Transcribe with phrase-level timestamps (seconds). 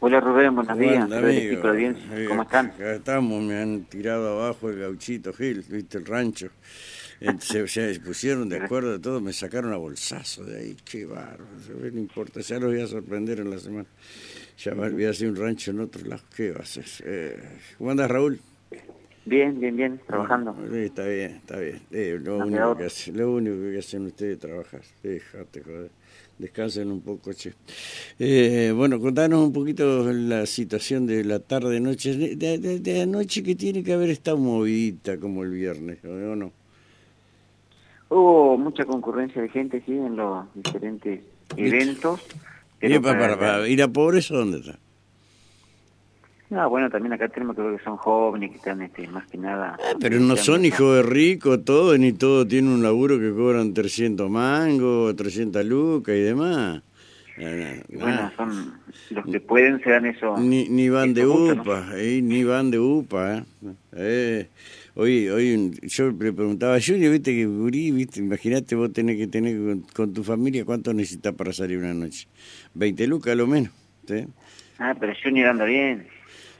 [0.00, 1.08] Hola Rubén, buenos días.
[1.10, 2.18] De audiencia.
[2.18, 2.66] Eh, ¿Cómo están?
[2.68, 6.48] Acá estamos, me han tirado abajo el gauchito Gil, viste, el rancho.
[7.20, 11.04] Eh, Se, se pusieron de acuerdo de todo, me sacaron a bolsazo de ahí, qué
[11.04, 11.44] bárbaro,
[11.92, 13.86] no importa, ya los voy a sorprender en la semana.
[14.56, 16.86] Ya va- voy a hacer un rancho en otro lado, ¿qué va a hacer?
[17.04, 17.38] Eh,
[17.76, 18.40] ¿Cómo andas, Raúl?
[19.30, 20.56] Bien, bien, bien, trabajando.
[20.74, 21.80] Está bien, está bien.
[21.92, 24.80] Eh, lo, No, único que hace- lo único que hacen ustedes es trabajar.
[25.04, 25.90] Déjate, joder.
[26.36, 27.52] Descansen un poco, che.
[28.18, 32.16] Eh, bueno, contanos un poquito la situación de la tarde-noche.
[32.16, 36.50] De, de, de anoche que tiene que haber estado movidita como el viernes, ¿o no?
[38.08, 41.20] Hubo mucha concurrencia de gente, sí, en los diferentes
[41.56, 42.20] eventos.
[42.82, 44.76] ¿Y para, para, para- para ir a pobreza dónde está?
[46.50, 49.38] No, bueno, también acá tenemos que ver que son jóvenes que están este, más que
[49.38, 49.76] nada...
[49.78, 53.72] Ah, pero no son hijos de rico, todo, ni todo tiene un laburo que cobran
[53.72, 56.82] 300 mangos, 300 lucas y demás.
[57.38, 58.74] Eh, Y Bueno, son
[59.10, 60.36] los que pueden se dan eso.
[60.38, 61.24] Ni, ni van de.
[61.24, 63.38] UPA, eh, ni van de UPA.
[63.38, 63.44] Eh.
[63.92, 64.48] Eh,
[64.94, 69.16] hoy, hoy un- yo le preguntaba a Junior, viste que gurí, viste, imagínate vos tenés
[69.16, 72.26] que tener con, con tu familia, ¿cuánto necesitas para salir una noche?
[72.74, 73.70] 20 lucas a lo menos.
[74.06, 74.26] ¿sí?
[74.78, 76.08] Ah, pero Junior anda bien.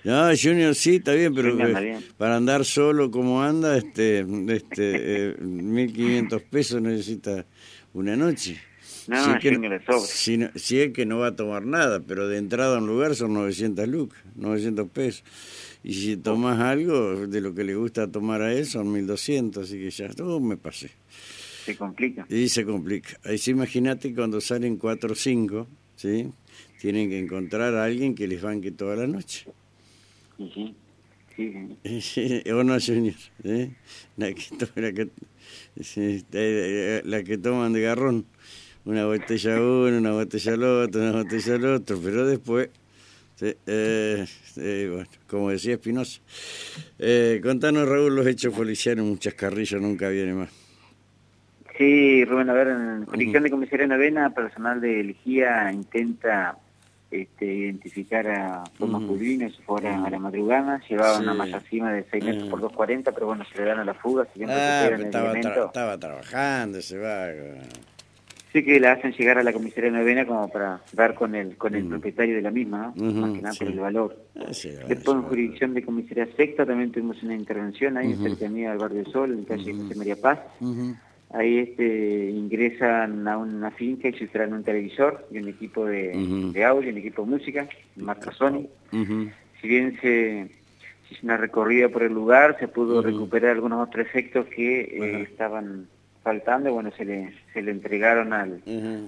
[0.05, 2.05] No, Junior sí, está bien, pero anda eh, bien.
[2.17, 7.45] para andar solo como anda, este, este, eh, 1.500 pesos necesita
[7.93, 8.59] una noche.
[9.09, 9.99] No, Si es que sobra.
[10.07, 12.87] si, no- si es que no va a tomar nada, pero de entrada a un
[12.87, 15.25] lugar son 900 lucas, 900 pesos.
[15.83, 19.79] Y si tomas algo de lo que le gusta tomar a él son 1200, así
[19.79, 20.91] que ya todo me pasé.
[21.65, 22.27] Se complica.
[22.29, 23.19] Y se complica.
[23.25, 26.29] Ahí sí, imagínate cuando salen 4 o 5, ¿sí?
[26.81, 29.47] Tienen que encontrar a alguien que les banque toda la noche.
[31.37, 33.15] Sí, sí, o no, Junior.
[33.45, 33.71] ¿eh?
[34.17, 35.09] La, que, to- la, que,
[35.83, 38.27] sí, eh, la que toman de garrón.
[38.85, 42.71] Una botella a uno, una botella al otro, una botella al otro, pero después,
[43.37, 46.21] sí, eh, eh, bueno, como decía Espinosa.
[46.99, 50.51] Eh, contanos, Raúl, los hechos policiales, muchas carrillas, nunca viene más.
[51.77, 56.59] Sí, Rubén, a ver, en jurisdicción de comisaría novena, personal de Elegía intenta
[57.11, 58.65] este, identificar a.
[58.79, 61.23] Pulvino, eso fue ahora a la madrugada, llevaba Sí.
[61.23, 62.51] una malla cima de 6 metros Ah.
[62.51, 65.33] por 2.40, pero bueno, se le dan a la fuga, si Ah, pero el estaba,
[65.35, 67.29] tra- estaba trabajando, se va.
[68.53, 71.73] Sí que la hacen llegar a la comisaría novena como para dar con el con
[71.77, 71.91] el Ujú.
[71.91, 73.13] propietario de la misma, ¿no?
[73.13, 74.17] Más que nada por el valor.
[74.37, 78.27] Ah, se Después se en jurisdicción de comisaría sexta también tuvimos una intervención ahí Ujú.
[78.27, 79.73] en cercanía del Barrio Sol, en calle.
[79.73, 80.41] José María Paz.
[81.33, 86.13] Ahí este, ingresan a una finca y se traen un televisor y un equipo de,
[86.17, 86.53] Ujú.
[86.53, 88.67] de audio, un equipo de música, marca Sony.
[89.61, 90.49] Si bien se,
[91.09, 95.23] se hizo una recorrida por el lugar, se pudo recuperar algunos otros efectos que eh,
[95.23, 95.87] estaban
[96.25, 98.61] faltando, bueno, se le, se le entregaron al,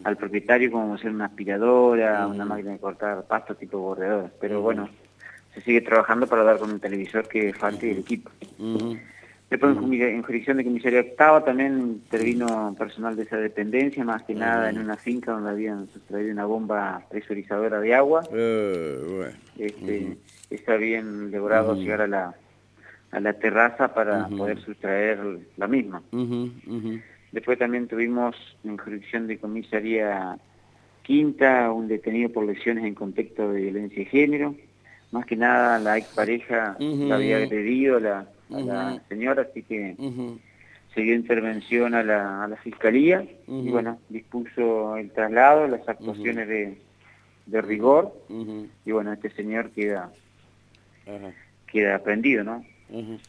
[0.04, 4.30] al propietario como ser una aspiradora, una máquina de cortar pasto tipo borrador.
[4.40, 4.88] Pero bueno,
[5.54, 8.30] se sigue trabajando para dar con un televisor que falte el equipo.
[9.52, 14.70] Después en jurisdicción de comisaría octava también intervino personal de esa dependencia, más que nada
[14.70, 18.22] en una finca donde habían sustraído una bomba presurizadora de agua.
[18.32, 19.32] Eh, bueno.
[19.58, 20.16] Este,
[20.48, 21.82] Está bien logrado Ujú.
[21.82, 22.34] llegar a la,
[23.10, 25.18] a la terraza para poder sustraer
[25.58, 26.02] la misma.
[27.30, 28.34] Después también tuvimos
[28.64, 30.38] en jurisdicción de comisaría
[31.02, 34.54] quinta un detenido por lesiones en contexto de violencia de género.
[35.10, 38.00] Más que nada la expareja la había agredido
[38.54, 40.38] a la, señora, así que Ujú.
[40.94, 46.48] se dio intervención a la, a la fiscalía y bueno, dispuso el traslado, las actuaciones
[46.48, 46.78] de,
[47.46, 48.12] de rigor
[48.84, 50.10] y bueno, este señor queda,
[51.66, 52.64] queda prendido, ¿no?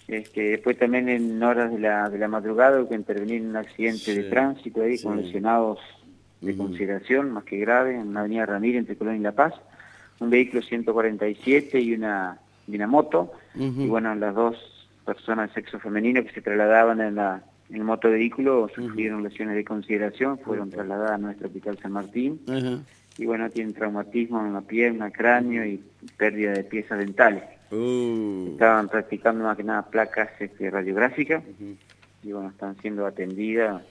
[0.10, 3.56] Este, después también en horas de la, de la madrugada hubo que intervenir en un
[3.56, 5.80] accidente de tránsito ahí con lesionados
[6.42, 9.54] de consideración, más que grave, en la avenida Ramírez entre Colón y La Paz,
[10.20, 14.58] un vehículo 147 y una, y una moto, y bueno, las dos
[15.04, 19.64] personas de sexo femenino que se trasladaban en, la, en el motovehículo sufrieron lesiones de
[19.64, 22.40] consideración, fueron trasladadas a nuestro hospital San Martín,
[23.18, 25.80] y bueno, tienen traumatismo en la pierna, cráneo y
[26.18, 27.44] pérdida de piezas dentales.
[27.72, 28.50] Uh.
[28.54, 31.44] Estaban practicando más que nada placas este, radiográficas
[32.24, 33.82] y bueno, están siendo atendidas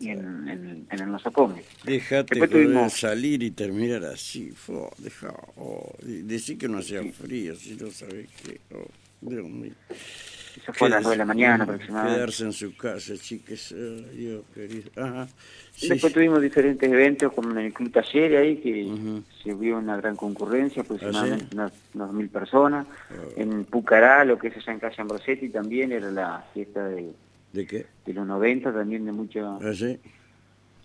[0.00, 1.62] en, en, en el nosocomio.
[1.84, 4.50] Dejate Después tuvimos- salir y terminar así.
[4.50, 8.60] Fo, deja, oh, y decí que no hacía frío, si no sabés qué.
[8.74, 8.86] Oh,
[9.20, 9.72] Dios mío.
[9.90, 12.16] Eso fue a las Quédese- 9 de la mañana aproximadamente.
[12.16, 13.72] Quedarse en su casa, chiques.
[13.72, 14.90] Ay, Dios querido.
[14.96, 15.28] Ajá.
[15.72, 15.88] Sí.
[15.88, 20.16] Después tuvimos diferentes eventos como en el Club Taller ahí, que se vio una gran
[20.16, 21.80] concurrencia, aproximadamente ¿Ah, sí?
[21.94, 22.86] unas, mil personas.
[23.10, 23.40] Oh.
[23.40, 27.12] En Pucará, lo que es allá en Calle Ambrosetti, también era la fiesta de,
[27.52, 27.86] ¿De qué?
[28.04, 29.98] de los 90, también de mucha ¿Ah, sí?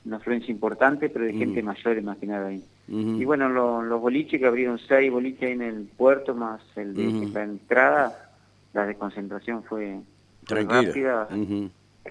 [0.06, 2.64] una afluencia importante, pero de gente mayor más que nada ahí.
[2.88, 7.28] Y bueno, los boliches que abrieron seis boliches ahí en el puerto, más el de
[7.34, 8.25] la entrada,
[8.76, 10.02] la desconcentración fue
[10.48, 11.28] rápida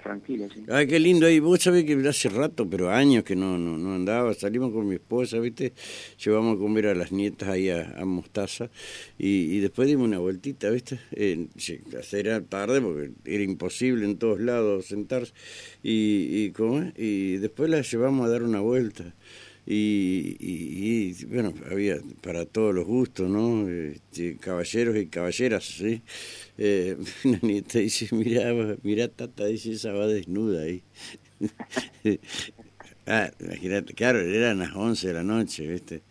[0.03, 0.49] tranquila.
[0.53, 0.65] Sí.
[0.69, 1.39] Ay, qué lindo ahí.
[1.39, 4.35] Vos sabés que hace rato, pero años que no, no, no andaba.
[4.35, 5.73] Salimos con mi esposa, ¿viste?
[6.19, 8.71] Llevamos a comer a las nietas ahí a, Mostaza
[9.19, 10.99] y, y, después dimos una vueltita, ¿viste?
[11.13, 11.47] Eh,
[12.13, 15.33] era tarde porque era imposible en todos lados sentarse.
[15.83, 19.15] Y, y, ¿cómo y después la llevamos a dar una vuelta.
[19.67, 23.69] Y, y, bueno, había para todos los gustos, ¿no?
[23.69, 26.03] Este, caballeros y caballeras, ¿sí?
[26.59, 28.53] Eh, una nieta dice, mira,
[28.83, 30.83] mira, tata, dice, esa va desnuda ahí.
[33.07, 36.03] ah, imagínate, claro, eran las 11 de la noche, ¿viste?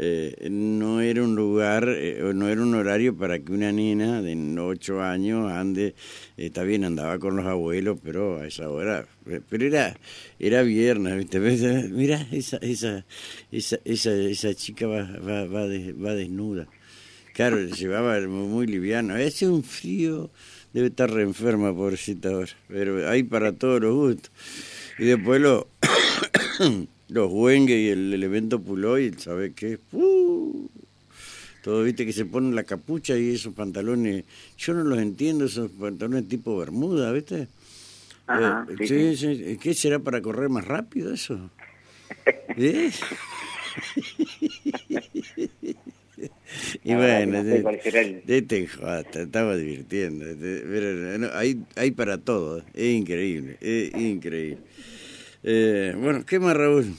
[0.00, 4.36] Eh, no era un lugar, eh, no era un horario para que una nena de
[4.56, 5.96] 8 años ande,
[6.36, 9.08] está bien, andaba con los abuelos, pero a esa hora,
[9.48, 9.96] pero era
[10.38, 11.40] era viernes, ¿viste?
[11.90, 13.04] Mira, esa, esa,
[13.50, 16.68] esa, esa, esa chica va, va, va, va desnuda.
[17.32, 19.14] Claro, llevaba muy liviano.
[19.14, 20.30] Hace un frío,
[20.72, 24.30] debe estar re enferma, pobrecita ahora, pero hay para todos los gustos.
[24.96, 25.66] Y después lo...
[27.08, 29.78] los Wenge y el elemento Puloy, ¿sabes qué?
[29.92, 30.68] ¡Uh!
[31.62, 34.24] Todo, viste, que se ponen la capucha y esos pantalones,
[34.56, 37.48] yo no los entiendo, esos pantalones tipo bermuda, ¿viste?
[38.26, 39.58] Ajá, eh, sí, sí.
[39.60, 41.50] ¿Qué será para correr más rápido eso?
[42.56, 42.90] ¿Eh?
[46.84, 48.68] y bueno, de, de, te
[49.22, 50.26] estaba divirtiendo.
[50.38, 54.58] Pero, hay, hay para todo, es increíble, es increíble.
[55.42, 56.94] Eh, bueno, ¿qué más, Raúl?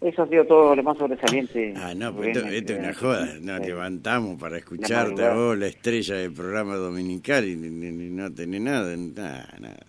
[0.00, 1.74] Eso ha sido todo lo más sobresaliente.
[1.76, 3.26] Ah, no, pues esto, es una joda.
[3.40, 8.96] Nos levantamos para escucharte a vos, la estrella del programa dominical, y, no tenés nada,
[8.96, 9.86] nada, nada.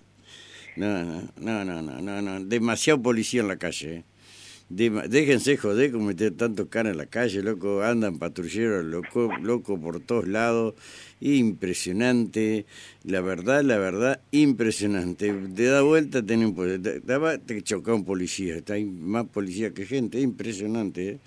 [0.76, 1.04] No,
[1.38, 3.96] no, no, no, no, no, demasiado policía en la calle.
[3.96, 4.04] ¿eh?
[4.72, 10.00] Déjense joder con meter tanto cara en la calle, loco, andan patrulleros, loco, loco por
[10.00, 10.76] todos lados,
[11.20, 12.66] impresionante,
[13.04, 15.34] la verdad, la verdad, impresionante.
[15.56, 16.38] Te da vuelta, te,
[17.46, 21.10] te choca un policía, hay más policía que gente, impresionante.
[21.10, 21.18] ¿eh?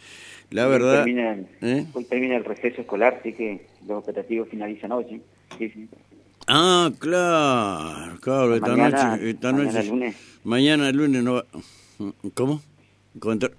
[0.50, 1.06] La verdad...
[1.06, 1.86] ¿eh?
[1.92, 5.20] Hoy termina, el receso escolar, así que los operativos finalizan hoy,
[5.58, 5.88] sí, sí.
[6.46, 10.16] Ah, claro, claro, esta noche, esta noche, mañana lunes.
[10.44, 11.46] Mañana lunes no va...
[12.34, 12.60] ¿Cómo?
[13.18, 13.54] Control.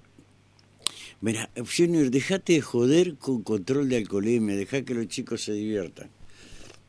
[1.20, 6.10] Mira, Junior, dejate de joder con control de alcoholemia, deja que los chicos se diviertan.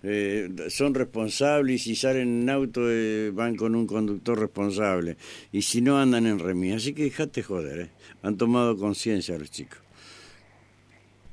[0.04, 5.18] Eh, son responsables y si salen en auto eh, van con un conductor responsable
[5.52, 6.76] y si no andan en remis.
[6.76, 7.90] Así que dejate joder, eh.
[8.22, 9.80] han tomado conciencia los chicos.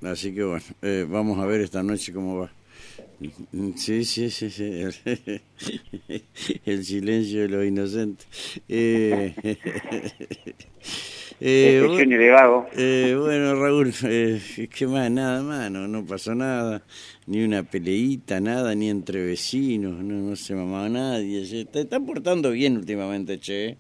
[0.03, 2.53] Así que bueno, eh, vamos a ver esta noche cómo va.
[3.77, 4.65] Sí, sí, sí, sí.
[6.65, 8.27] El, silencio de los inocentes.
[11.47, 14.41] Eh, eh, bueno, eh, bueno, Raúl, eh,
[14.75, 15.11] ¿qué más?
[15.11, 16.83] Nada más, no, no pasó nada.
[17.27, 21.45] Ni una peleita, nada, ni entre vecinos, no, no se mamaba nadie.
[21.45, 23.77] Se está, está portando bien últimamente, che.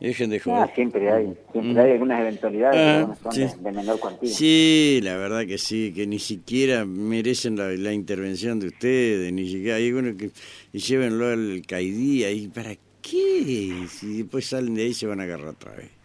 [0.00, 0.62] Dejen de joder.
[0.64, 4.28] Ah, siempre hay, siempre hay algunas eventualidades ah, son de, menor cuantía.
[4.28, 9.48] Sí, la verdad que sí, que ni siquiera merecen la, la intervención de ustedes, ni
[9.48, 10.32] siquiera hay uno que
[10.76, 13.86] llévenlo al caidía y ¿para qué?
[13.88, 15.95] Si después salen de ahí se van a agarrar otra vez.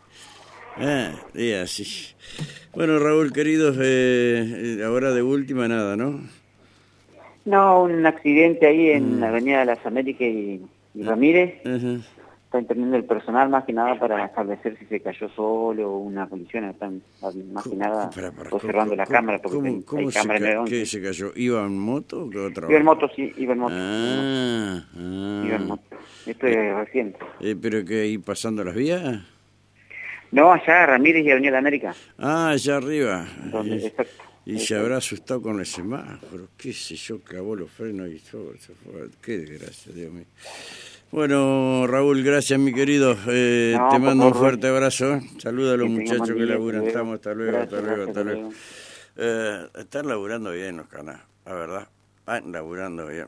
[0.78, 2.16] Ah, y así.
[2.74, 6.22] Bueno, Raúl, querido, eh, eh, ahora de última nada, ¿no?
[7.46, 9.20] No, un accidente ahí en mm.
[9.20, 10.62] la Avenida de las Américas y,
[10.96, 11.62] Ramírez.
[11.66, 16.28] Está interviniendo el personal más que nada para establecer si se cayó solo o una
[16.28, 16.66] colisión.
[16.66, 17.02] Están
[17.54, 18.10] más que nada
[18.52, 21.32] observando la cámara porque ¿cómo, cómo hay cámara ¿Qué se cayó?
[21.34, 23.76] ¿Iba en moto o qué otra Iba en moto, sí, iba en moto.
[23.78, 25.44] Ah, ah.
[25.46, 25.84] Iba en moto.
[26.26, 27.20] Esto es reciente.
[27.40, 29.22] Eh, ¿Pero que ahí pasando las vías?
[30.32, 31.94] No, allá Ramírez y Avenida América.
[32.18, 33.26] Ah, allá arriba.
[34.46, 38.54] y, se habrá asustado con el semáforo, qué sé yo, clavó los frenos y todo.
[39.22, 40.26] Qué desgracia, Dios mío.
[41.12, 43.18] Bueno, Raúl, gracias, mi querido.
[43.28, 45.20] Eh, te mando un fuerte abrazo.
[45.40, 46.88] Saluda a los muchachos que laburan.
[46.88, 48.50] Estamos, hasta luego, hasta luego, hasta luego.
[49.18, 51.88] Eh, están laburando bien los canales, la verdad.
[52.20, 53.28] Están laburando bien.